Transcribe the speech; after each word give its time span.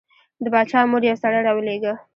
د 0.43 0.45
باچا 0.53 0.79
مور 0.91 1.03
یو 1.09 1.17
سړی 1.23 1.39
راولېږه. 1.47 1.93